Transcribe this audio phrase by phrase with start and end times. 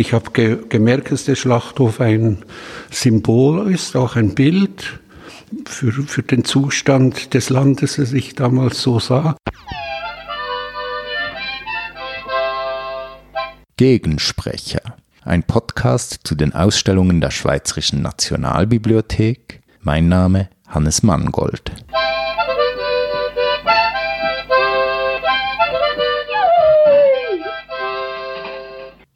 [0.00, 2.38] Ich habe ge gemerkt, dass der Schlachthof ein
[2.90, 4.98] Symbol ist, auch ein Bild
[5.66, 9.36] für, für den Zustand des Landes, das ich damals so sah.
[13.76, 14.80] Gegensprecher.
[15.22, 19.60] Ein Podcast zu den Ausstellungen der Schweizerischen Nationalbibliothek.
[19.82, 21.72] Mein Name Hannes Mangold.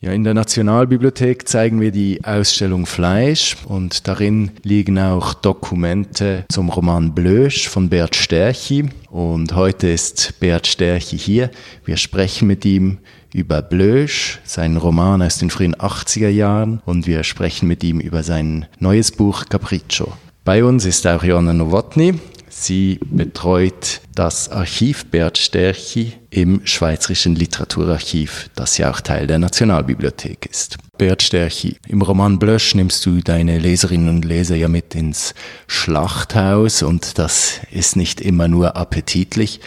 [0.04, 6.68] Ja, in der Nationalbibliothek zeigen wir die Ausstellung Fleisch und darin liegen auch Dokumente zum
[6.68, 8.90] Roman Blösch von Bert Sterchi.
[9.08, 11.50] Und heute ist Bert Sterchi hier.
[11.86, 12.98] Wir sprechen mit ihm
[13.32, 18.22] über Blösch, seinen Roman aus den frühen 80er Jahren und wir sprechen mit ihm über
[18.22, 20.12] sein neues Buch Capriccio.
[20.44, 22.20] Bei uns ist auch Joanna Nowotny.
[22.56, 30.46] Sie betreut das Archiv Bert Sterchi im Schweizerischen Literaturarchiv, das ja auch Teil der Nationalbibliothek
[30.46, 30.78] ist.
[30.96, 35.34] Bert Sterchi, im Roman Blösch nimmst du deine Leserinnen und Leser ja mit ins
[35.66, 39.60] Schlachthaus und das ist nicht immer nur appetitlich.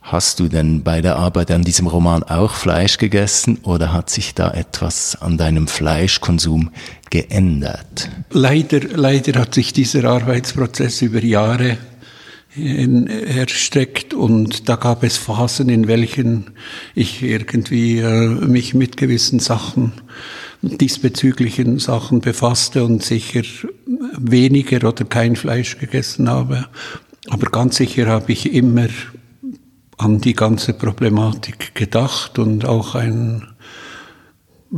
[0.00, 4.34] Hast du denn bei der Arbeit an diesem Roman auch Fleisch gegessen oder hat sich
[4.34, 6.70] da etwas an deinem Fleischkonsum
[7.10, 8.10] geändert?
[8.30, 11.78] Leider, leider hat sich dieser Arbeitsprozess über Jahre
[12.56, 16.52] erstreckt und da gab es Phasen, in welchen
[16.94, 19.92] ich irgendwie äh, mich mit gewissen Sachen,
[20.62, 23.42] diesbezüglichen Sachen befasste und sicher
[24.16, 26.66] weniger oder kein Fleisch gegessen habe.
[27.28, 28.88] Aber ganz sicher habe ich immer
[29.96, 33.53] an die ganze Problematik gedacht und auch ein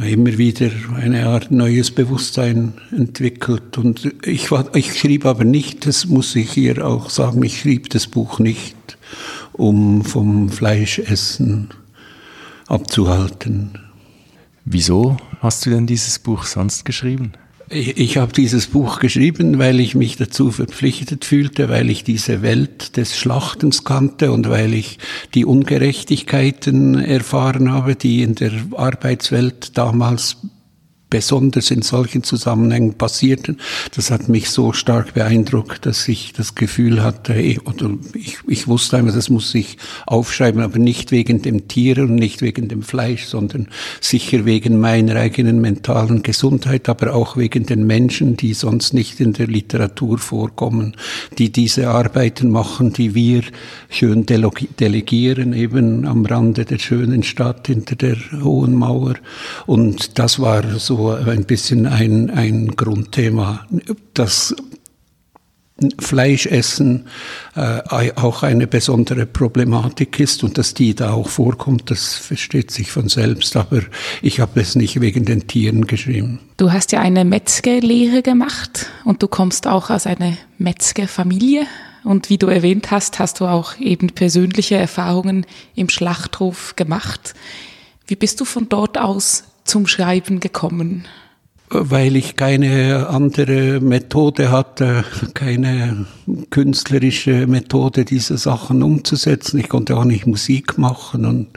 [0.05, 3.79] immer wieder eine Art neues Bewusstsein entwickelt.
[3.79, 7.91] Und ich, war, ich schrieb aber nicht, das muss ich hier auch sagen, ich schrieb
[7.91, 8.99] das Buch nicht,
[9.53, 11.71] um vom Fleischessen
[12.67, 13.79] abzuhalten.
[14.65, 17.33] Wieso hast du denn dieses Buch sonst geschrieben?
[17.69, 22.43] Ich, ich habe dieses Buch geschrieben, weil ich mich dazu verpflichtet fühlte, weil ich diese
[22.43, 24.99] Welt des Schlachtens kannte und weil ich
[25.35, 30.37] die Ungerechtigkeiten erfahren habe, die in der Arbeitswelt damals
[31.09, 33.59] besonders in solchen Zusammenhängen passierten.
[33.95, 37.35] Das hat mich so stark beeindruckt, dass ich das Gefühl hatte,
[37.65, 42.17] oder ich, ich wusste einmal, das muss ich aufschreiben, aber nicht wegen dem Tier und
[42.17, 43.69] nicht wegen dem Fleisch, sondern
[44.01, 49.33] sicher wegen meiner eigenen mentalen Gesundheit, aber auch wegen den Menschen, die sonst nicht in
[49.33, 50.97] der Literatur vorkommen,
[51.39, 53.43] die diese Arbeiten machen, die wir
[53.89, 59.15] schön delegieren, eben am Rande der schönen Stadt hinter der Hohen Mauer.
[59.67, 63.67] Und das war so ein bisschen ein, ein Grundthema.
[64.15, 64.55] Das
[65.99, 67.07] Fleischessen
[67.55, 72.91] äh, auch eine besondere Problematik ist und dass die da auch vorkommt, das versteht sich
[72.91, 73.57] von selbst.
[73.57, 73.83] Aber
[74.23, 76.41] ich habe es nicht wegen den Tieren geschrieben.
[76.57, 81.67] Du hast ja eine Metzgerlehre gemacht und du kommst auch aus einer Metzgerfamilie.
[82.05, 87.35] Und wie du erwähnt hast, hast du auch eben persönliche Erfahrungen im Schlachthof gemacht.
[88.07, 91.05] Wie bist du von dort aus zum Schreiben gekommen?
[91.69, 95.05] Weil ich keine andere Methode hatte,
[95.35, 96.07] keine
[96.51, 99.59] künstlerische Methode, diese Sachen umzusetzen.
[99.59, 101.49] Ich konnte auch nicht Musik machen und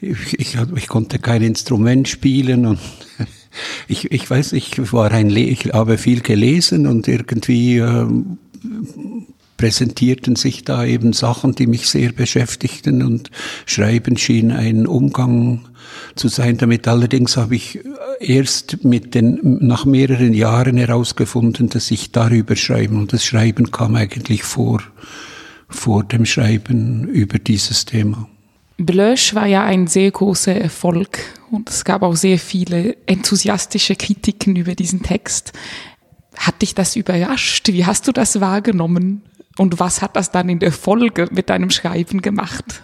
[0.00, 2.80] ich, ich, ich konnte kein Instrument spielen und
[3.88, 8.06] ich, ich weiß, ich war ein, ich habe viel gelesen und irgendwie äh,
[9.56, 13.30] präsentierten sich da eben Sachen, die mich sehr beschäftigten und
[13.64, 15.66] Schreiben schien ein Umgang
[16.14, 16.88] zu sein damit.
[16.88, 17.80] Allerdings habe ich
[18.20, 23.94] erst mit den, nach mehreren Jahren herausgefunden, dass ich darüber schreiben und das Schreiben kam
[23.94, 24.82] eigentlich vor,
[25.68, 28.28] vor dem Schreiben über dieses Thema.
[28.78, 31.18] Blösch war ja ein sehr großer Erfolg
[31.50, 35.52] und es gab auch sehr viele enthusiastische Kritiken über diesen Text.
[36.36, 37.68] Hat dich das überrascht?
[37.68, 39.22] Wie hast du das wahrgenommen?
[39.58, 42.82] Und was hat das dann in der Folge mit deinem Schreiben gemacht?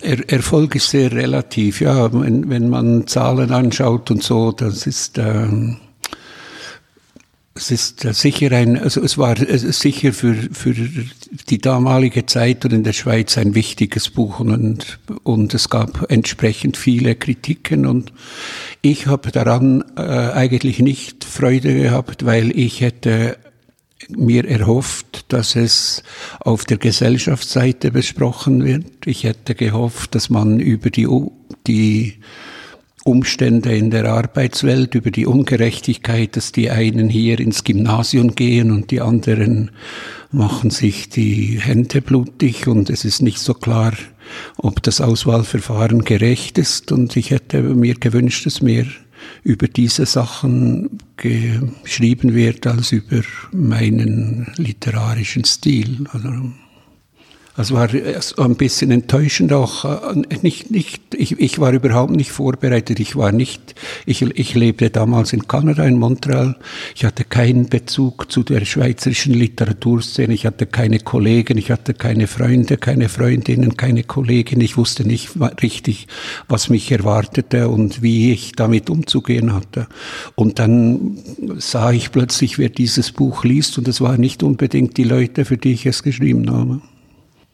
[0.00, 2.12] Er, Erfolg ist sehr relativ, ja.
[2.12, 5.78] Wenn, wenn man Zahlen anschaut und so, das ist, ähm,
[7.54, 10.74] es ist sicher ein, also es war sicher für, für
[11.50, 16.76] die damalige Zeit und in der Schweiz ein wichtiges Buch und, und es gab entsprechend
[16.76, 18.12] viele Kritiken und
[18.80, 23.36] ich habe daran äh, eigentlich nicht Freude gehabt, weil ich hätte
[24.08, 26.02] mir erhofft, dass es
[26.40, 29.06] auf der Gesellschaftsseite besprochen wird.
[29.06, 31.08] Ich hätte gehofft, dass man über die,
[31.66, 32.18] die
[33.04, 38.90] Umstände in der Arbeitswelt, über die Ungerechtigkeit, dass die einen hier ins Gymnasium gehen und
[38.90, 39.72] die anderen
[40.30, 43.92] machen sich die Hände blutig und es ist nicht so klar,
[44.56, 48.86] ob das Auswahlverfahren gerecht ist und ich hätte mir gewünscht, dass mehr
[49.42, 53.22] über diese Sachen geschrieben wird als über
[53.52, 56.04] meinen literarischen Stil.
[56.12, 56.52] Also
[57.54, 57.88] also war
[58.38, 59.84] ein bisschen enttäuschend auch.
[59.84, 62.98] Äh, nicht, nicht, ich, ich war überhaupt nicht vorbereitet.
[62.98, 63.74] Ich war nicht,
[64.06, 66.56] ich, ich lebte damals in Kanada, in Montreal.
[66.94, 70.32] Ich hatte keinen Bezug zu der schweizerischen Literaturszene.
[70.32, 74.62] Ich hatte keine Kollegen, ich hatte keine Freunde, keine Freundinnen, keine Kollegin.
[74.62, 75.32] Ich wusste nicht
[75.62, 76.06] richtig,
[76.48, 79.88] was mich erwartete und wie ich damit umzugehen hatte.
[80.36, 81.18] Und dann
[81.58, 85.58] sah ich plötzlich, wer dieses Buch liest und es waren nicht unbedingt die Leute, für
[85.58, 86.80] die ich es geschrieben habe.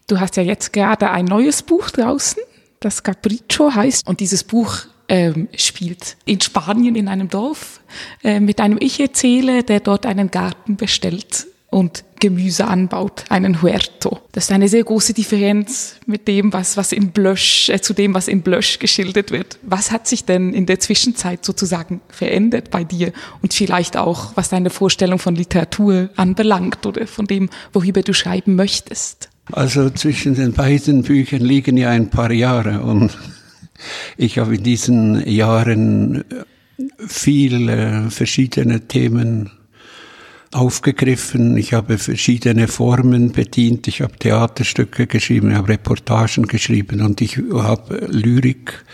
[0.09, 2.43] Du hast ja jetzt gerade ein neues Buch draußen,
[2.81, 4.09] das Capriccio heißt.
[4.09, 7.83] Und dieses Buch ähm, spielt in Spanien in einem Dorf
[8.25, 14.21] äh, mit einem Ich-Erzähler, der dort einen Garten bestellt und Gemüse anbaut, einen Huerto.
[14.33, 18.15] Das ist eine sehr große Differenz mit dem, was, was in Blösch, äh, zu dem,
[18.15, 19.59] was in Blösch geschildert wird.
[19.61, 23.13] Was hat sich denn in der Zwischenzeit sozusagen verändert bei dir
[23.43, 28.57] und vielleicht auch, was deine Vorstellung von Literatur anbelangt oder von dem, worüber du schreiben
[28.57, 29.29] möchtest?
[29.53, 33.17] Also zwischen den beiden Büchern liegen ja ein paar Jahre und
[34.17, 36.25] ich habe in diesen Jahren
[37.07, 39.51] viele verschiedene Themen
[40.53, 41.57] aufgegriffen.
[41.57, 43.87] Ich habe verschiedene Formen bedient.
[43.87, 48.85] Ich habe Theaterstücke geschrieben, ich habe Reportagen geschrieben und ich habe Lyrik,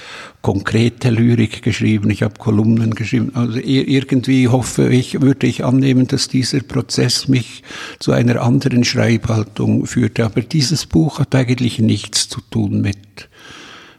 [0.43, 2.11] konkrete Lyrik geschrieben.
[2.11, 3.31] Ich habe Kolumnen geschrieben.
[3.35, 7.63] Also irgendwie hoffe ich, würde ich annehmen, dass dieser Prozess mich
[8.01, 10.25] zu einer anderen Schreibhaltung führte.
[10.25, 13.29] Aber dieses Buch hat eigentlich nichts zu tun mit,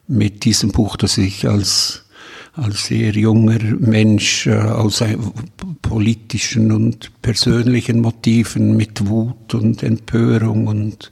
[0.08, 2.05] mit diesem Buch, das ich als
[2.56, 5.04] als sehr junger Mensch äh, aus
[5.82, 11.12] politischen und persönlichen Motiven mit Wut und Empörung und,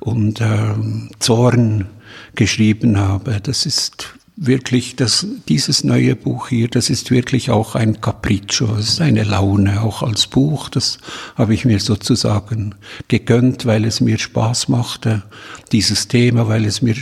[0.00, 0.74] und äh,
[1.18, 1.86] Zorn
[2.34, 3.40] geschrieben habe.
[3.40, 8.88] Das ist wirklich, das, dieses neue Buch hier, das ist wirklich auch ein Capriccio, es
[8.88, 10.70] ist eine Laune, auch als Buch.
[10.70, 10.98] Das
[11.36, 12.74] habe ich mir sozusagen
[13.08, 15.22] gegönnt, weil es mir Spaß machte,
[15.72, 16.96] dieses Thema, weil es mir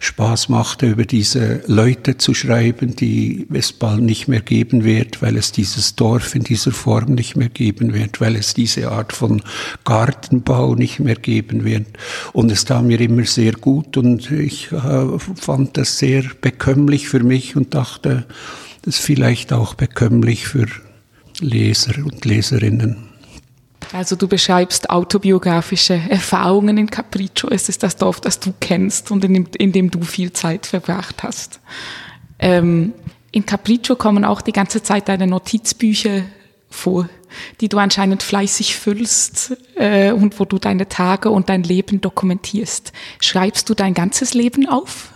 [0.00, 5.36] Spaß machte, über diese Leute zu schreiben, die es bald nicht mehr geben wird, weil
[5.36, 9.42] es dieses Dorf in dieser Form nicht mehr geben wird, weil es diese Art von
[9.84, 11.86] Gartenbau nicht mehr geben wird.
[12.32, 17.22] Und es tat mir immer sehr gut und ich äh, fand das sehr bekömmlich für
[17.22, 18.26] mich und dachte,
[18.82, 20.66] das ist vielleicht auch bekömmlich für
[21.40, 23.05] Leser und Leserinnen.
[23.96, 27.48] Also du beschreibst autobiografische Erfahrungen in Capriccio.
[27.48, 30.66] Es ist das Dorf, das du kennst und in dem, in dem du viel Zeit
[30.66, 31.60] verbracht hast.
[32.38, 32.92] Ähm,
[33.32, 36.24] in Capriccio kommen auch die ganze Zeit deine Notizbücher
[36.68, 37.08] vor,
[37.62, 42.92] die du anscheinend fleißig füllst äh, und wo du deine Tage und dein Leben dokumentierst.
[43.22, 45.10] Schreibst du dein ganzes Leben auf?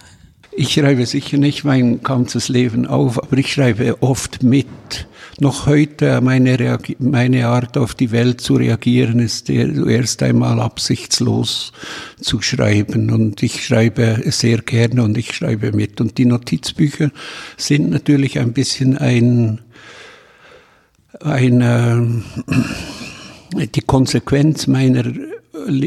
[0.52, 5.06] Ich schreibe sicher nicht mein ganzes Leben auf, aber ich schreibe oft mit.
[5.42, 11.72] Noch heute meine, meine Art auf die Welt zu reagieren ist erst einmal absichtslos
[12.20, 15.98] zu schreiben und ich schreibe sehr gerne und ich schreibe mit.
[16.02, 17.10] Und die Notizbücher
[17.56, 19.62] sind natürlich ein bisschen ein,
[21.20, 21.60] ein
[23.56, 25.04] äh, die Konsequenz meiner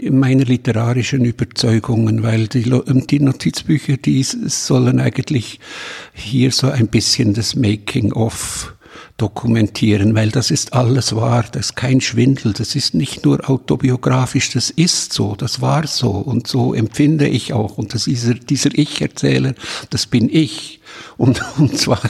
[0.09, 2.63] meiner literarischen Überzeugungen, weil die,
[3.09, 5.59] die Notizbücher, die sollen eigentlich
[6.13, 8.73] hier so ein bisschen das Making-of
[9.18, 14.52] dokumentieren, weil das ist alles wahr, das ist kein Schwindel, das ist nicht nur autobiografisch,
[14.52, 16.12] das ist so, das war so.
[16.12, 17.78] Und so empfinde ich auch.
[17.78, 19.54] Und das dieser, dieser Ich-Erzähler,
[19.90, 20.80] das bin ich.
[21.18, 22.02] Und, und zwar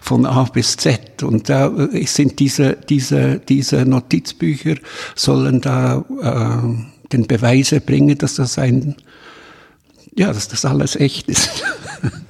[0.00, 1.22] von A bis Z.
[1.22, 1.72] Und da
[2.06, 4.76] sind diese, diese, diese Notizbücher
[5.14, 8.96] sollen da äh, den Beweis erbringen, dass das ein,
[10.14, 11.50] ja, dass das alles echt ist.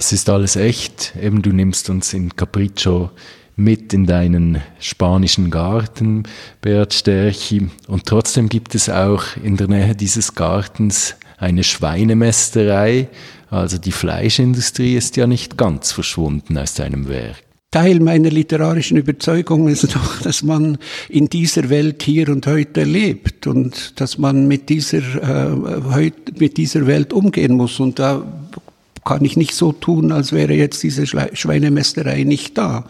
[0.00, 1.12] das ist alles echt.
[1.20, 3.10] Eben, du nimmst uns in Capriccio
[3.54, 6.22] mit in deinen spanischen Garten,
[6.62, 7.68] Bert Sterchi.
[7.86, 13.08] Und trotzdem gibt es auch in der Nähe dieses Gartens eine Schweinemästerei.
[13.50, 17.36] Also die Fleischindustrie ist ja nicht ganz verschwunden aus deinem Werk.
[17.70, 20.78] Teil meiner literarischen Überzeugung ist doch, dass man
[21.10, 26.86] in dieser Welt hier und heute lebt und dass man mit dieser, äh, mit dieser
[26.86, 27.78] Welt umgehen muss.
[27.78, 28.24] Und da
[29.04, 32.84] kann ich nicht so tun, als wäre jetzt diese Schweinemästerei nicht da.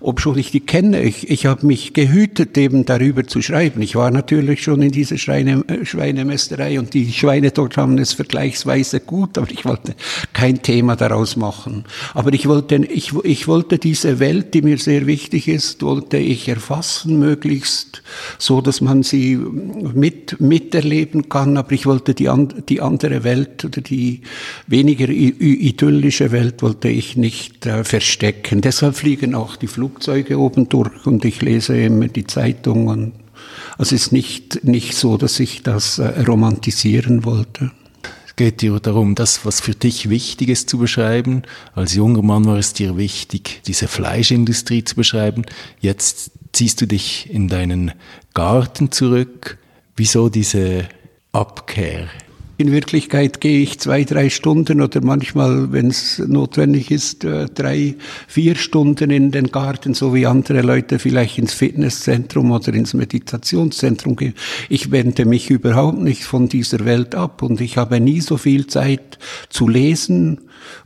[0.00, 1.02] Ob schon ich die kenne.
[1.02, 3.82] Ich, ich habe mich gehütet, eben darüber zu schreiben.
[3.82, 9.00] Ich war natürlich schon in dieser Schweine, Schweinemästerei und die Schweine dort haben es vergleichsweise
[9.00, 9.94] gut, aber ich wollte
[10.32, 11.84] kein Thema daraus machen.
[12.14, 16.48] Aber ich wollte, ich, ich wollte diese Welt, die mir sehr wichtig ist, wollte ich
[16.48, 18.02] erfassen, möglichst
[18.38, 21.56] so, dass man sie mit, miterleben kann.
[21.56, 22.30] Aber ich wollte die,
[22.68, 24.22] die andere Welt oder die
[24.66, 28.60] weniger idyllische Welt wollte ich nicht äh, verstecken.
[28.60, 29.87] Deshalb fliegen auch die Flugzeuge
[30.36, 33.12] oben durch und ich lese immer die Zeitungen.
[33.76, 37.70] Also es ist nicht, nicht so, dass ich das äh, romantisieren wollte.
[38.26, 41.42] Es geht dir darum, das, was für dich wichtig ist zu beschreiben.
[41.74, 45.44] Als junger Mann war es dir wichtig, diese Fleischindustrie zu beschreiben.
[45.80, 47.92] Jetzt ziehst du dich in deinen
[48.34, 49.58] Garten zurück.
[49.96, 50.88] Wieso diese
[51.32, 52.08] Abkehr?
[52.60, 57.94] In Wirklichkeit gehe ich zwei, drei Stunden oder manchmal, wenn es notwendig ist, äh, drei,
[58.26, 64.16] vier Stunden in den Garten, so wie andere Leute vielleicht ins Fitnesszentrum oder ins Meditationszentrum
[64.16, 64.34] gehen.
[64.68, 68.66] Ich wende mich überhaupt nicht von dieser Welt ab und ich habe nie so viel
[68.66, 70.40] Zeit zu lesen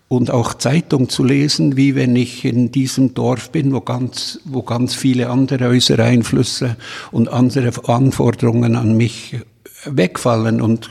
[0.08, 4.62] und auch Zeitung zu lesen, wie wenn ich in diesem Dorf bin, wo ganz, wo
[4.62, 6.76] ganz viele andere äußere Einflüsse
[7.12, 9.36] und andere Anforderungen an mich
[9.84, 10.60] wegfallen.
[10.60, 10.90] Und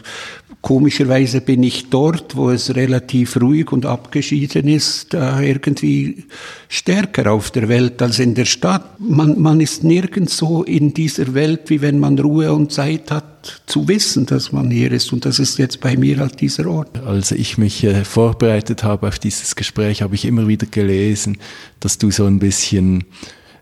[0.62, 6.26] Komischerweise bin ich dort, wo es relativ ruhig und abgeschieden ist, irgendwie
[6.70, 9.00] stärker auf der Welt als in der Stadt.
[9.00, 13.64] Man, man ist nirgends so in dieser Welt, wie wenn man Ruhe und Zeit hat,
[13.66, 15.12] zu wissen, dass man hier ist.
[15.12, 17.00] Und das ist jetzt bei mir halt dieser Ort.
[17.04, 21.40] Als ich mich äh, vorbereitet habe auf dieses Gespräch, habe ich immer wieder gelesen,
[21.80, 23.06] dass du so ein bisschen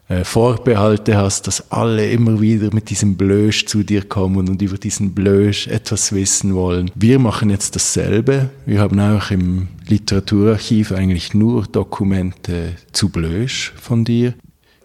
[0.09, 4.77] äh, Vorbehalte hast, dass alle immer wieder mit diesem Blösch zu dir kommen und über
[4.77, 6.89] diesen Blösch etwas wissen wollen.
[6.95, 8.49] Wir machen jetzt dasselbe.
[8.65, 14.33] Wir haben auch im Literaturarchiv eigentlich nur Dokumente zu Blösch von dir.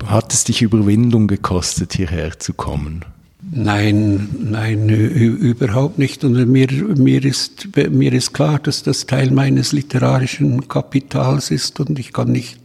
[0.05, 3.07] Hat es dich Überwindung gekostet, hierher zu kommen?
[3.51, 6.25] Nein, nein, überhaupt nicht.
[6.25, 11.99] Und mir, mir, ist, mir ist klar, dass das Teil meines literarischen Kapitals ist und
[11.99, 12.64] ich kann nicht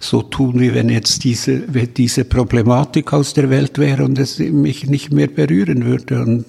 [0.00, 4.86] so tun, wie wenn jetzt diese, diese Problematik aus der Welt wäre und es mich
[4.86, 6.22] nicht mehr berühren würde.
[6.22, 6.46] Und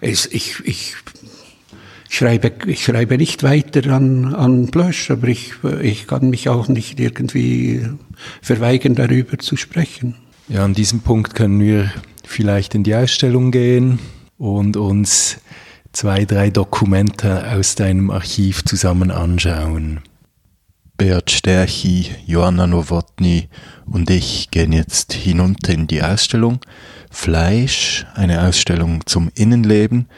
[0.00, 0.94] es, ich, ich
[2.08, 6.98] schreibe, ich schreibe nicht weiter an, an Blösch, aber ich, ich kann mich auch nicht
[7.00, 7.86] irgendwie
[8.42, 10.14] verweigern, darüber zu sprechen.
[10.48, 11.92] Ja, an diesem Punkt können wir
[12.24, 13.98] vielleicht in die Ausstellung gehen
[14.38, 15.38] und uns
[15.92, 20.00] zwei, drei Dokumente aus deinem Archiv zusammen anschauen.
[20.98, 23.48] Beat Sterchi, Joanna Nowotny
[23.86, 26.58] und ich gehen jetzt hinunter in die Ausstellung
[27.08, 30.08] Fleisch, eine Ausstellung zum Innenleben,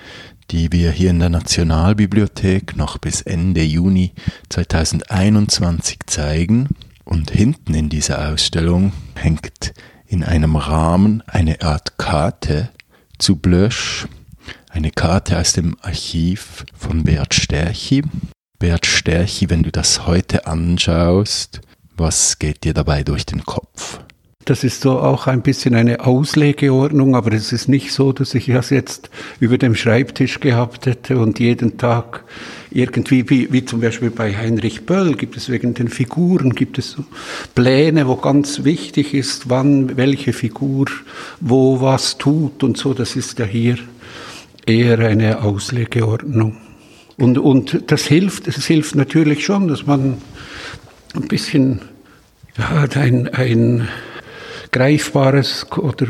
[0.50, 4.12] die wir hier in der Nationalbibliothek noch bis Ende Juni
[4.48, 6.68] 2021 zeigen.
[7.04, 9.74] Und hinten in dieser Ausstellung hängt
[10.06, 12.70] in einem Rahmen eine Art Karte
[13.18, 14.08] zu Blösch,
[14.70, 18.02] eine Karte aus dem Archiv von Beat Sterchi.
[18.60, 21.62] Bert Sterchi, wenn du das heute anschaust,
[21.96, 24.00] was geht dir dabei durch den Kopf?
[24.44, 28.46] Das ist so auch ein bisschen eine Auslegeordnung, aber es ist nicht so, dass ich
[28.46, 32.24] das jetzt über dem Schreibtisch gehabt hätte und jeden Tag
[32.70, 36.90] irgendwie, wie, wie zum Beispiel bei Heinrich Böll, gibt es wegen den Figuren, gibt es
[36.90, 37.04] so
[37.54, 40.84] Pläne, wo ganz wichtig ist, wann welche Figur
[41.40, 42.92] wo was tut und so.
[42.92, 43.78] Das ist ja hier
[44.66, 46.58] eher eine Auslegeordnung.
[47.20, 50.16] Und, und das hilft, es hilft natürlich schon, dass man
[51.14, 51.82] ein bisschen
[52.56, 53.88] ja, ein, ein
[54.72, 56.06] greifbares oder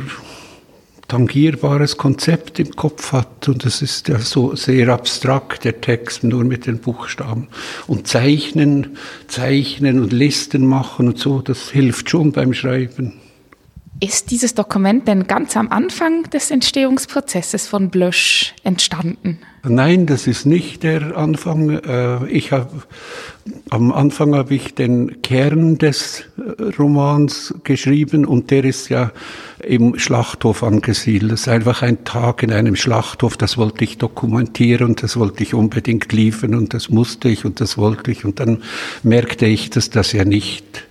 [1.09, 3.49] tangierbares Konzept im Kopf hat.
[3.49, 7.49] Und das ist ja so sehr abstrakt, der Text, nur mit den Buchstaben.
[7.89, 13.15] Und zeichnen, zeichnen und Listen machen und so, das hilft schon beim Schreiben.
[14.03, 19.41] Ist dieses Dokument denn ganz am Anfang des Entstehungsprozesses von Blösch entstanden?
[19.63, 21.69] Nein, das ist nicht der Anfang.
[21.69, 22.71] Äh, ich habe
[23.69, 29.13] am Anfang habe ich den Kern des äh, Romans geschrieben und der ist ja
[29.63, 31.33] im Schlachthof angesiedelt.
[31.33, 35.43] Das ist einfach ein Tag in einem Schlachthof, das wollte ich dokumentieren und das wollte
[35.43, 38.63] ich unbedingt liefern und das musste ich und das wollte ich und dann
[39.03, 40.90] merkte ich, dass das ja nicht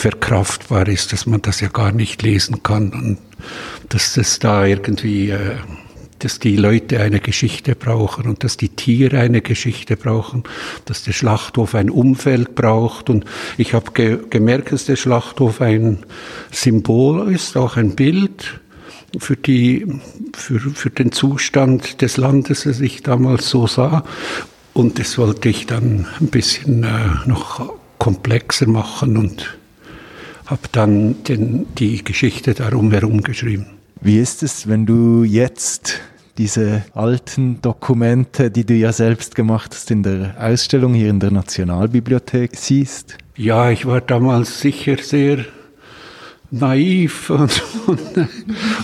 [0.00, 3.18] verkraftbar ist, dass man das ja gar nicht lesen kann und
[3.90, 5.56] dass das da irgendwie, äh,
[6.20, 10.44] dass die Leute eine Geschichte brauchen und dass die Tiere eine Geschichte brauchen,
[10.86, 13.26] dass der Schlachthof ein Umfeld braucht und
[13.58, 15.98] ich habe ge gemerkt, dass der Schlachthof ein
[16.50, 18.60] Symbol ist, auch ein Bild
[19.18, 19.86] für die,
[20.34, 24.04] für, für den Zustand des Landes, das ich damals so sah.
[24.72, 29.59] Und das wollte ich dann ein bisschen äh, noch komplexer machen und
[30.50, 33.66] habe dann den, die Geschichte darum herum geschrieben.
[34.00, 36.00] Wie ist es, wenn du jetzt
[36.38, 41.30] diese alten Dokumente, die du ja selbst gemacht hast, in der Ausstellung hier in der
[41.30, 43.16] Nationalbibliothek siehst?
[43.36, 45.44] Ja, ich war damals sicher sehr
[46.50, 48.28] naiv und, und,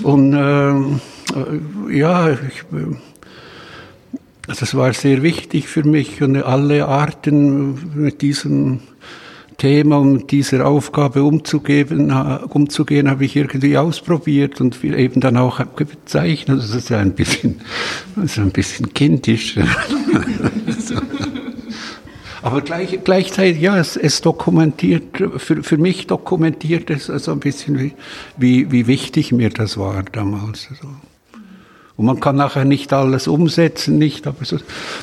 [0.04, 2.64] und äh, ja, ich,
[4.46, 8.82] das war sehr wichtig für mich und alle Arten mit diesem
[9.58, 16.58] Thema, um dieser Aufgabe umzugeben, umzugehen, habe ich irgendwie ausprobiert und eben dann auch gezeichnet.
[16.58, 17.60] Das ist ja ein bisschen,
[18.22, 19.58] ist ein bisschen kindisch.
[22.42, 27.78] Aber gleich, gleichzeitig, ja, es, es dokumentiert, für, für mich dokumentiert es also ein bisschen,
[27.78, 27.94] wie,
[28.36, 30.68] wie, wie wichtig mir das war damals.
[30.70, 30.88] Also.
[31.96, 34.58] Und man kann nachher nicht alles umsetzen, nicht, aber so,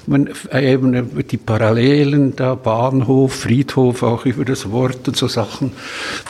[0.05, 5.71] man, eben die Parallelen, da Bahnhof, Friedhof, auch über das Wort und so Sachen,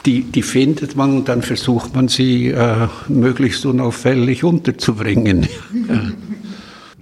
[0.06, 5.48] die, die findet man und dann versucht man sie äh, möglichst unauffällig unterzubringen.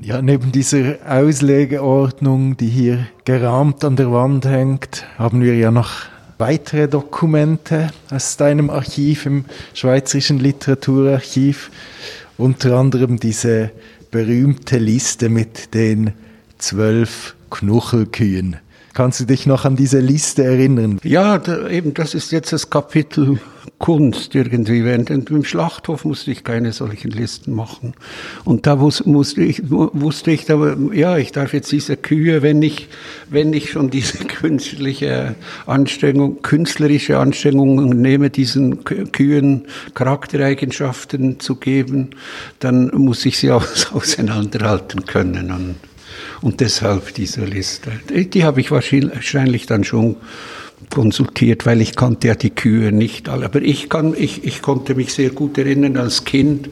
[0.03, 5.91] Ja, neben dieser Auslegeordnung, die hier gerahmt an der Wand hängt, haben wir ja noch
[6.39, 11.69] weitere Dokumente aus deinem Archiv im Schweizerischen Literaturarchiv
[12.41, 13.71] unter anderem diese
[14.09, 16.13] berühmte Liste mit den
[16.57, 18.57] zwölf Knuchelkühen.
[18.93, 20.99] Kannst du dich noch an diese Liste erinnern?
[21.03, 23.39] Ja, da, eben, das ist jetzt das Kapitel
[23.81, 24.85] Kunst irgendwie.
[24.85, 27.95] Während im Schlachthof musste ich keine solchen Listen machen.
[28.45, 32.61] Und da wus, musste ich, wusste ich, aber, ja, ich darf jetzt diese Kühe, wenn
[32.61, 32.87] ich,
[33.29, 42.11] wenn ich schon diese künstliche Anstrengung, künstlerische Anstrengung nehme, diesen Kühen Charaktereigenschaften zu geben,
[42.59, 45.51] dann muss ich sie auch auseinanderhalten können.
[45.51, 45.75] Und
[46.41, 47.91] und deshalb diese Liste.
[48.09, 50.17] Die habe ich wahrscheinlich dann schon
[50.89, 53.45] konsultiert, weil ich kannte ja die Kühe nicht alle.
[53.45, 56.69] Aber ich, kann, ich, ich konnte mich sehr gut erinnern, als Kind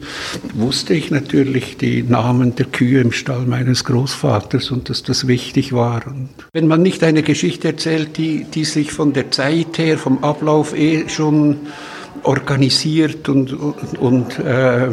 [0.54, 5.72] wusste ich natürlich die Namen der Kühe im Stall meines Großvaters und dass das wichtig
[5.72, 6.06] war.
[6.06, 10.22] Und wenn man nicht eine Geschichte erzählt, die, die sich von der Zeit her, vom
[10.22, 11.56] Ablauf eh schon
[12.22, 14.88] organisiert und, und, und äh,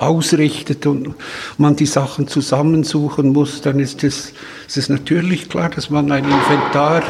[0.00, 1.14] ausrichtet und
[1.58, 4.32] man die Sachen zusammensuchen muss, dann ist es,
[4.74, 7.02] ist natürlich klar, dass man ein Inventar,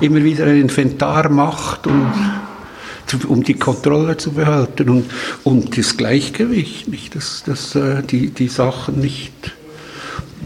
[0.00, 2.12] immer wieder ein Inventar macht und
[3.26, 5.10] um die Kontrolle zu behalten und,
[5.42, 9.32] und das Gleichgewicht, nicht, dass, dass äh, die, die Sachen nicht,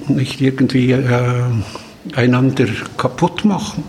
[0.09, 1.43] nicht irgendwie äh,
[2.15, 3.85] einander kaputt machen.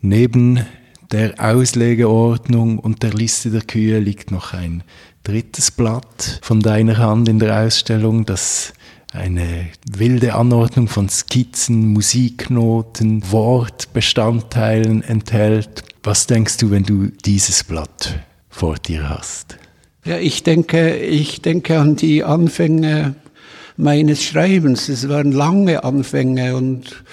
[0.00, 0.64] Neben
[1.12, 4.82] der Auslegeordnung und der Liste der Kühe liegt noch ein
[5.26, 8.72] drittes Blatt von deiner Hand in der Ausstellung, das
[9.12, 15.82] eine wilde Anordnung von Skizzen, Musiknoten, Wortbestandteilen enthält.
[16.04, 19.58] Was denkst du, wenn du dieses Blatt vor dir hast?
[20.04, 23.16] Ja, ich denke, ich denke an die Anfänge
[23.76, 24.88] meines Schreibens.
[24.88, 27.04] Es waren lange Anfänge und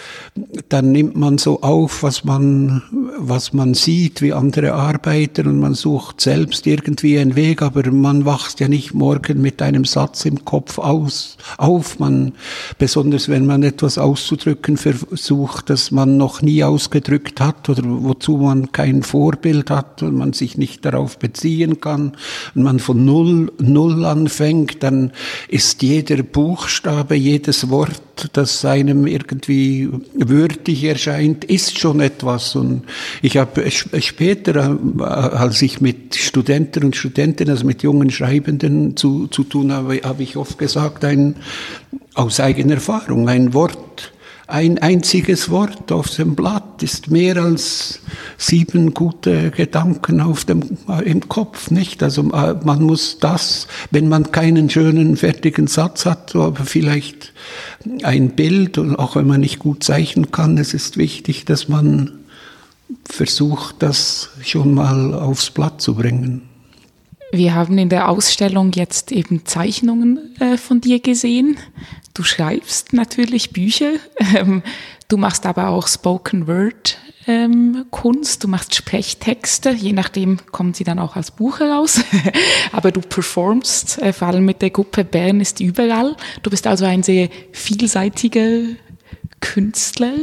[0.69, 2.81] dann nimmt man so auf, was man,
[3.17, 8.25] was man sieht, wie andere arbeiten und man sucht selbst irgendwie einen Weg, aber man
[8.25, 11.99] wacht ja nicht morgen mit einem Satz im Kopf aus, auf.
[11.99, 12.33] Man,
[12.77, 18.71] besonders wenn man etwas auszudrücken versucht, das man noch nie ausgedrückt hat oder wozu man
[18.71, 22.13] kein Vorbild hat und man sich nicht darauf beziehen kann
[22.55, 25.11] und man von Null, Null anfängt, dann
[25.47, 26.23] ist jeder
[26.53, 32.55] Buchstabe, jedes Wort, das einem irgendwie würdig erscheint, ist schon etwas.
[32.55, 32.83] Und
[33.23, 39.25] ich habe später, äh, als ich mit Studenten und Studentinnen, also mit jungen Schreibenden zu,
[39.29, 41.37] zu tun habe, habe ich oft gesagt, ein,
[42.13, 44.13] aus eigener Erfahrung, ein Wort,
[44.47, 47.99] ein einziges Wort auf dem Blatt ist mehr als
[48.37, 52.03] sieben gute Gedanken auf dem, im Kopf, nicht?
[52.03, 57.31] Also äh, man muss das, wenn man keinen schönen, fertigen Satz hat, aber vielleicht
[58.03, 62.11] ein Bild, und auch wenn man nicht gut zeichnen kann, es ist wichtig, dass man
[63.05, 66.52] versucht, das schon mal aufs Blatt zu bringen.
[67.33, 71.57] Wir haben in der Ausstellung jetzt eben Zeichnungen äh, von dir gesehen.
[72.13, 73.93] Du schreibst natürlich Bücher,
[74.35, 74.61] ähm,
[75.07, 80.83] du machst aber auch Spoken Word ähm, Kunst, du machst Sprechtexte, je nachdem kommen sie
[80.83, 82.01] dann auch als Buch heraus,
[82.71, 86.15] aber du performst äh, vor allem mit der Gruppe Bern ist überall.
[86.43, 88.59] Du bist also ein sehr vielseitiger
[89.39, 90.13] Künstler.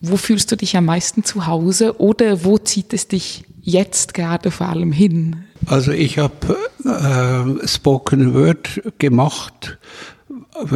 [0.00, 4.50] Wo fühlst du dich am meisten zu Hause oder wo zieht es dich jetzt gerade
[4.50, 5.44] vor allem hin?
[5.66, 9.78] Also ich habe äh, Spoken Word gemacht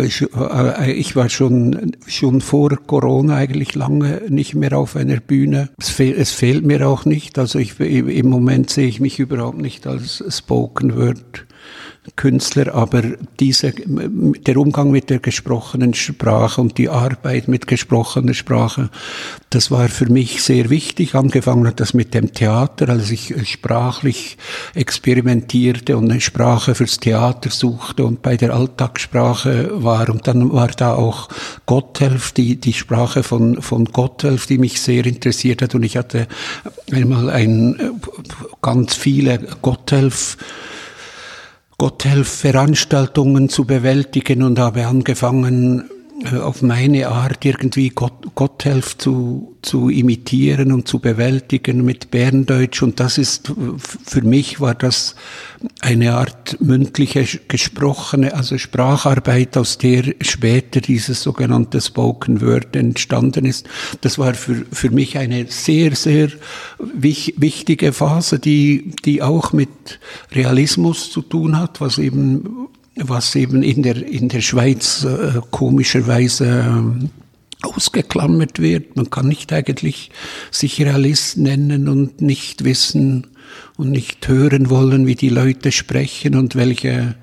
[0.03, 5.71] ich, äh, ich war schon, schon vor Corona eigentlich lange nicht mehr auf einer Bühne.
[5.79, 7.39] Es, fehl, es fehlt mir auch nicht.
[7.39, 11.47] Also ich, im Moment sehe ich mich überhaupt nicht als Spoken Word
[12.17, 13.03] Künstler, aber
[13.41, 18.91] diese, der Umgang mit der gesprochenen Sprache und die Arbeit mit gesprochener Sprache,
[19.51, 21.15] das war für mich sehr wichtig.
[21.15, 24.37] Angefangen hat das mit dem Theater, als ich sprachlich
[24.75, 30.11] experimentierte und eine Sprache fürs Theater suchte und bei der Alltagssprache war.
[30.11, 31.29] Und dann war da auch
[31.67, 35.75] Gotthelf, die, die Sprache von, von Gotthelf, die mich sehr interessiert hat.
[35.75, 36.29] Und ich hatte
[36.93, 38.01] einmal ein,
[38.61, 40.37] ganz viele Gotthelf
[41.79, 45.89] Gotthelf-Veranstaltungen zu bewältigen und habe angefangen,
[46.25, 52.83] auf meine Art irgendwie Gott, Gotthelf zu, zu imitieren und zu bewältigen mit Berndeutsch.
[52.83, 55.15] Und das ist, für mich war das
[55.81, 63.69] eine Art mündliche, gesprochene, also Spracharbeit, aus der später dieses sogenannte Spoken Word entstanden ist.
[64.01, 66.31] Das war für, für mich eine sehr, sehr
[66.79, 70.01] wich, wichtige Phase, die, die auch mit
[70.33, 72.69] Realismus zu tun hat, was eben
[73.03, 78.97] was eben in der, in der Schweiz äh, komischerweise äh, ausgeklammert wird.
[78.97, 80.11] Man kann nicht eigentlich
[80.51, 83.27] sich Realist nennen und nicht wissen
[83.77, 87.17] und nicht hören wollen, wie die Leute sprechen und welche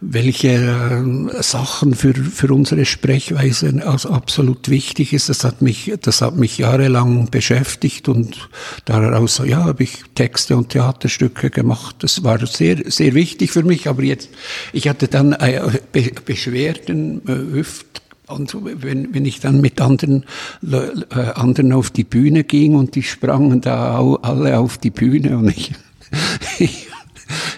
[0.00, 5.28] welche äh, Sachen für, für unsere Sprechweise absolut wichtig ist.
[5.28, 8.48] Das hat mich, das hat mich jahrelang beschäftigt und
[8.84, 11.96] daraus, ja, habe ich Texte und Theaterstücke gemacht.
[12.00, 13.88] Das war sehr, sehr wichtig für mich.
[13.88, 14.28] Aber jetzt,
[14.72, 15.60] ich hatte dann äh,
[15.92, 20.24] Be Beschwerden, äh, Hüft, und wenn, wenn ich dann mit anderen,
[20.62, 25.48] äh, anderen auf die Bühne ging und die sprangen da alle auf die Bühne und
[25.48, 25.72] ich,
[26.58, 26.88] ich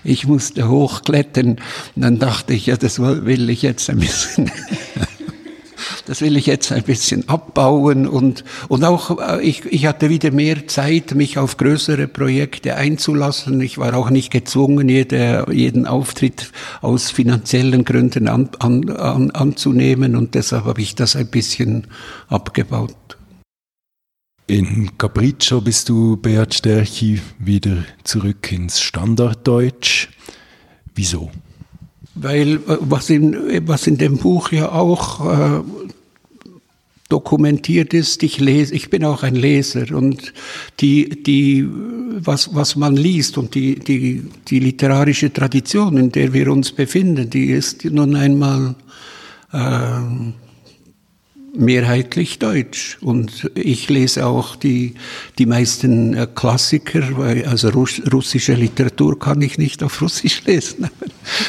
[0.04, 1.50] ich musste hochklettern.
[1.50, 1.60] Und
[1.96, 4.50] dann dachte ich, ja, das will ich jetzt ein bisschen,
[6.06, 10.30] das will ich jetzt ein bisschen abbauen und, und auch, äh, ich, ich hatte wieder
[10.30, 13.60] mehr Zeit, mich auf größere Projekte einzulassen.
[13.60, 20.16] Ich war auch nicht gezwungen, jede, jeden Auftritt aus finanziellen Gründen an, an, an, anzunehmen
[20.16, 21.86] und deshalb habe ich das ein bisschen
[22.28, 22.94] abgebaut.
[24.50, 30.08] In Capriccio bist du, Beat Sterchi, wieder zurück ins Standarddeutsch.
[30.92, 31.30] Wieso?
[32.16, 33.36] Weil äh, was in,
[33.68, 35.60] was in dem Buch ja auch äh,
[37.08, 40.32] dokumentiert ist, ich lese, ich bin auch ein Leser und
[40.80, 41.68] die, die,
[42.18, 47.30] was, was man liest und die, die, die literarische Tradition, in der wir uns befinden,
[47.30, 48.74] die ist nun einmal
[49.52, 50.00] äh,
[51.56, 52.98] mehrheitlich Deutsch.
[53.00, 54.94] Und ich lese auch die,
[55.38, 60.88] die meisten äh, Klassiker, weil, also russische Literatur kann ich nicht auf Russisch lesen.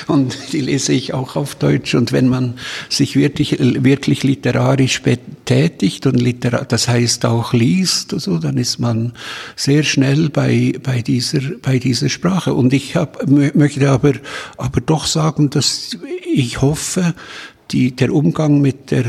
[0.07, 1.95] Und die lese ich auch auf Deutsch.
[1.95, 2.55] Und wenn man
[2.89, 9.13] sich wirklich, wirklich literarisch betätigt und literar das heißt auch liest, so, dann ist man
[9.55, 12.53] sehr schnell bei, bei, dieser, bei dieser Sprache.
[12.53, 14.13] Und ich hab, möchte aber,
[14.57, 15.97] aber doch sagen, dass
[16.33, 17.13] ich hoffe,
[17.71, 19.05] die, der Umgang mit der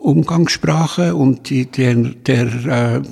[0.00, 2.46] Umgangssprache und die, der, der,
[2.96, 3.02] äh,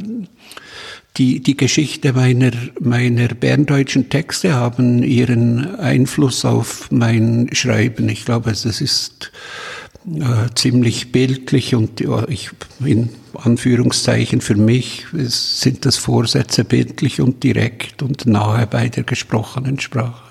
[1.17, 8.09] die, die Geschichte meiner, meiner berndeutschen Texte haben ihren Einfluss auf mein Schreiben.
[8.09, 9.33] Ich glaube, es ist
[10.07, 12.51] äh, ziemlich bildlich und ich,
[12.85, 19.81] in Anführungszeichen für mich sind das Vorsätze bildlich und direkt und nahe bei der gesprochenen
[19.81, 20.28] Sprache.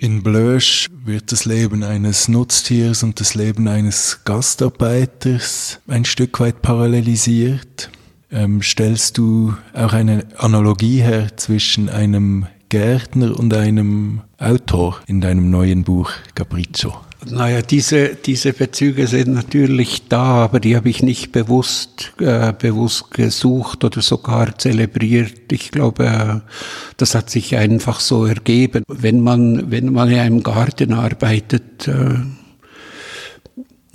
[0.00, 6.62] In Blösch wird das Leben eines Nutztiers und das Leben eines Gastarbeiters ein Stück weit
[6.62, 7.90] parallelisiert.
[8.30, 15.50] Ähm, stellst du auch eine Analogie her zwischen einem Gärtner und einem Autor in deinem
[15.50, 16.94] neuen Buch Capriccio?
[17.26, 23.10] Naja, diese, diese Bezüge sind natürlich da, aber die habe ich nicht bewusst, äh, bewusst
[23.10, 25.50] gesucht oder sogar zelebriert.
[25.50, 26.52] Ich glaube, äh,
[26.96, 28.84] das hat sich einfach so ergeben.
[28.86, 32.20] Wenn man, wenn man in einem Garten arbeitet, äh,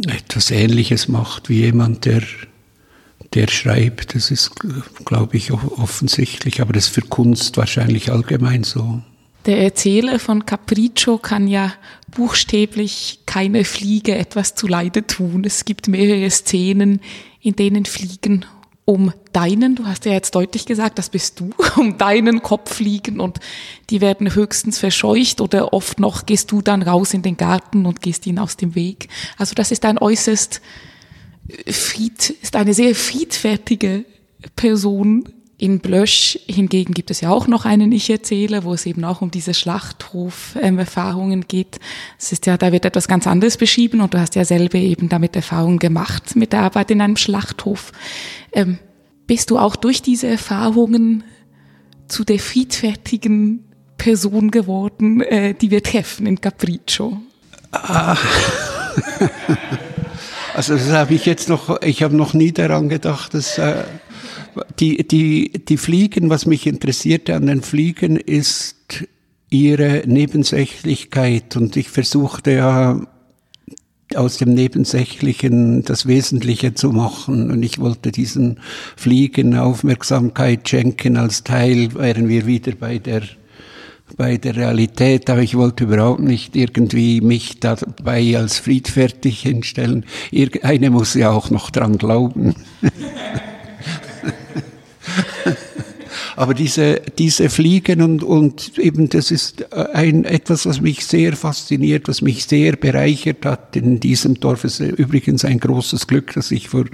[0.05, 2.23] etwas Ähnliches macht wie jemand, der,
[3.33, 4.51] der schreibt, das ist,
[5.05, 9.01] glaube ich, offensichtlich, aber das ist für Kunst wahrscheinlich allgemein so.
[9.45, 11.73] Der Erzähler von Capriccio kann ja
[12.15, 15.43] buchstäblich keine Fliege etwas zu Leide tun.
[15.43, 17.01] Es gibt mehrere Szenen,
[17.41, 18.45] in denen Fliegen
[18.85, 23.19] um deinen, du hast ja jetzt deutlich gesagt, das bist du, um deinen Kopf fliegen
[23.19, 23.39] und
[23.89, 28.01] die werden höchstens verscheucht oder oft noch gehst du dann raus in den Garten und
[28.01, 29.07] gehst ihnen aus dem Weg.
[29.37, 30.61] Also das ist ein äußerst
[31.67, 34.05] Fried, ist eine sehr friedfertige
[34.55, 35.29] Person,
[35.63, 39.31] In Blösch hingegen gibt es ja auch noch einen Ich-Erzähler, wo es eben auch um
[39.31, 41.79] diese Schlachtruf-Erfahrungen geht.
[42.19, 45.07] Es ist ja, da wird etwas ganz anderes beschrieben und du hast ja selber eben
[45.07, 47.93] damit Erfahrungen gemacht mit der Arbeit in einem Schlachthof.
[48.51, 48.77] Ähm,
[49.25, 51.23] bist du auch durch diese Erfahrungen
[52.09, 53.63] zu der friedfertigen
[53.95, 57.21] Person geworden, äh, die wir treffen in Capriccio?
[57.71, 58.17] Ah.
[60.53, 63.85] Also das habe ich jetzt noch, ich habe noch nie daran gedacht, dass äh,
[64.79, 69.05] die, die, die Fliegen, was mich interessierte an den Fliegen, ist
[69.49, 71.55] ihre Nebensächlichkeit.
[71.55, 73.01] Und ich versuchte ja
[74.15, 77.51] aus dem Nebensächlichen das Wesentliche zu machen.
[77.51, 78.59] Und ich wollte diesen
[78.95, 83.23] Fliegen Aufmerksamkeit schenken als Teil, wären wir wieder bei der
[84.17, 90.05] bei der Realität, aber ich wollte überhaupt nicht irgendwie mich dabei als friedfertig hinstellen.
[90.29, 92.53] Irgendeine muss ja auch noch dran glauben.
[96.35, 102.07] Aber diese, diese Fliegen und, und eben das ist ein, etwas, was mich sehr fasziniert,
[102.07, 104.63] was mich sehr bereichert hat in diesem Dorf.
[104.63, 106.85] Es ist übrigens ein großes Glück, dass ich vor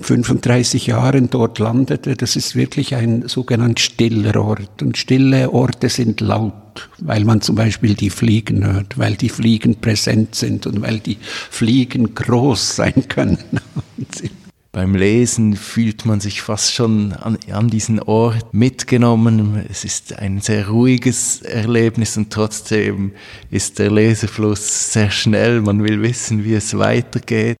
[0.00, 2.16] 35 Jahren dort landete.
[2.16, 4.82] Das ist wirklich ein sogenannt stiller Ort.
[4.82, 9.76] Und stille Orte sind laut, weil man zum Beispiel die Fliegen hört, weil die Fliegen
[9.76, 13.38] präsent sind und weil die Fliegen groß sein können.
[14.76, 19.64] beim Lesen fühlt man sich fast schon an, an, diesen Ort mitgenommen.
[19.70, 23.12] Es ist ein sehr ruhiges Erlebnis und trotzdem
[23.50, 25.62] ist der Lesefluss sehr schnell.
[25.62, 27.56] Man will wissen, wie es weitergeht.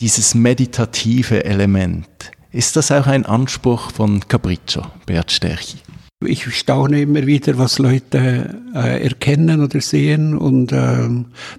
[0.00, 2.06] Dieses meditative Element,
[2.52, 5.78] ist das auch ein Anspruch von Capriccio, Bert Sterchi?
[6.24, 10.38] Ich staune immer wieder, was Leute äh, erkennen oder sehen.
[10.38, 11.08] Und äh,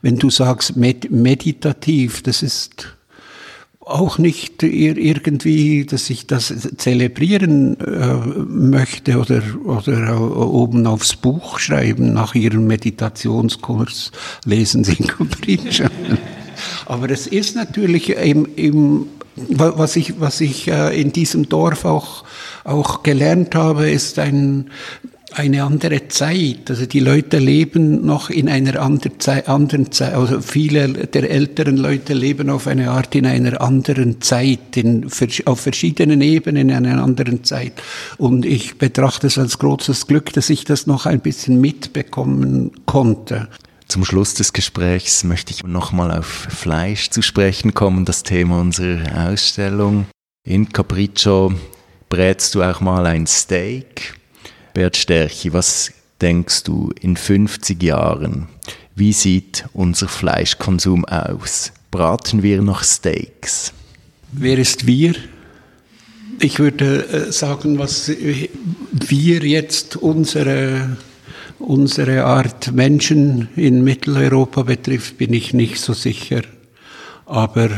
[0.02, 2.96] wenn du sagst med meditativ, das ist
[3.92, 8.16] auch nicht irgendwie, dass ich das zelebrieren äh,
[8.48, 14.12] möchte oder, oder oben aufs Buch schreiben nach Ihrem Meditationskurs
[14.46, 15.88] lesen Sie Capriccio.
[16.86, 22.26] Aber es ist natürlich im, im was ich, was ich äh, in diesem Dorf auch,
[22.64, 24.70] auch gelernt habe, ist ein,
[25.34, 26.70] eine andere Zeit.
[26.70, 31.78] Also die Leute leben noch in einer anderen Zeit, anderen Zeit, also viele der älteren
[31.78, 35.10] Leute leben auf eine Art in einer anderen Zeit, in,
[35.46, 37.74] auf verschiedenen Ebenen in einer anderen Zeit.
[38.18, 43.48] Und ich betrachte es als großes Glück, dass ich das noch ein bisschen mitbekommen konnte.
[43.88, 49.30] Zum Schluss des Gesprächs möchte ich nochmal auf Fleisch zu sprechen kommen, das Thema unserer
[49.30, 50.06] Ausstellung.
[50.46, 51.54] In Capriccio
[52.08, 54.21] brätst du auch mal ein Steak
[54.74, 58.48] Bert Sterchi, was denkst du in 50 Jahren?
[58.96, 61.74] Wie sieht unser Fleischkonsum aus?
[61.92, 63.74] Braten wir noch Steaks?
[64.32, 65.14] Wer ist wir?
[66.40, 70.98] Ich würde äh, sagen, was wir jetzt unsere,
[71.60, 76.44] unsere Art Menschen in Mitteleuropa betrifft, bin ich nicht so sicher.
[77.26, 77.70] Aber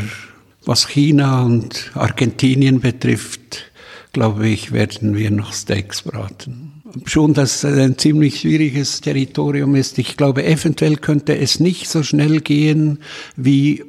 [0.64, 3.72] was China und Argentinien betrifft,
[4.12, 6.73] glaube ich, werden wir noch Steaks braten
[7.04, 9.98] schon, dass es ein ziemlich schwieriges Territorium ist.
[9.98, 12.98] Ich glaube, eventuell könnte es nicht so schnell gehen,
[13.36, 13.84] wie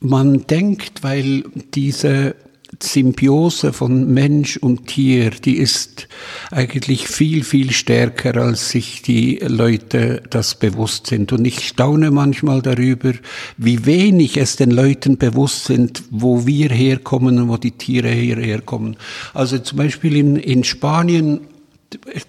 [0.00, 2.34] man denkt, weil diese
[2.78, 6.06] Symbiose von Mensch und Tier, die ist
[6.50, 11.32] eigentlich viel, viel stärker, als sich die Leute das bewusst sind.
[11.32, 13.12] Und ich staune manchmal darüber,
[13.56, 18.60] wie wenig es den Leuten bewusst sind, wo wir herkommen und wo die Tiere hierher
[18.60, 18.96] kommen.
[19.34, 21.40] Also zum Beispiel in, in Spanien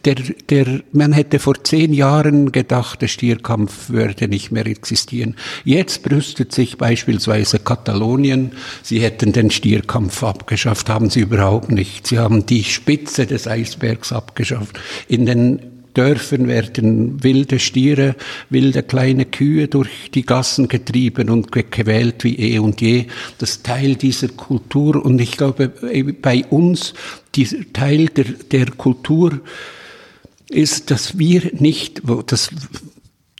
[0.05, 0.15] der,
[0.49, 5.35] der, man hätte vor zehn Jahren gedacht, der Stierkampf würde nicht mehr existieren.
[5.63, 12.07] Jetzt brüstet sich beispielsweise Katalonien, sie hätten den Stierkampf abgeschafft, haben sie überhaupt nicht.
[12.07, 14.79] Sie haben die Spitze des Eisbergs abgeschafft.
[15.07, 18.15] In den Dörfern werden wilde Stiere,
[18.49, 23.05] wilde kleine Kühe durch die Gassen getrieben und gequält wie eh und je.
[23.37, 26.93] Das Teil dieser Kultur und ich glaube, bei uns,
[27.35, 29.41] dieser Teil der, der Kultur
[30.49, 32.49] ist, dass wir nicht, das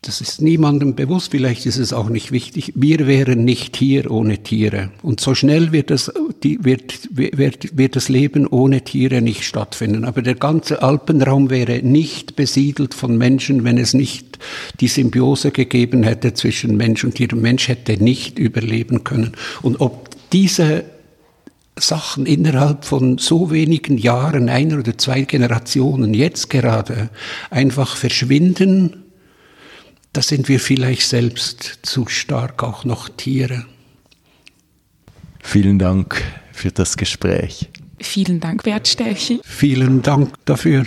[0.04, 2.74] das ist niemandem bewusst, vielleicht ist es auch nicht wichtig.
[2.76, 4.90] Wir wären nicht hier ohne Tiere.
[5.04, 6.12] Und so schnell wird das,
[6.42, 10.04] die, wird, wird, wird das Leben ohne Tiere nicht stattfinden.
[10.04, 14.40] Aber der ganze Alpenraum wäre nicht besiedelt von Menschen, wenn es nicht
[14.80, 17.36] die Symbiose gegeben hätte zwischen Mensch und Tier.
[17.36, 19.34] Mensch hätte nicht überleben können.
[19.62, 20.84] Und ob diese
[21.78, 27.12] Sachen innerhalb von so wenigen Jahren, einer oder zwei Generationen, jetzt gerade
[27.52, 29.01] einfach verschwinden,
[30.14, 33.66] da sind wir vielleicht selbst zu stark auch noch Tiere.
[35.42, 36.22] Vielen Dank
[36.52, 37.70] für das Gespräch.
[38.00, 39.42] Vielen Dank, Bert Sterchi.
[39.44, 40.86] Vielen Dank dafür.